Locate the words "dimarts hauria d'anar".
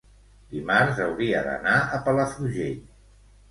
0.53-1.75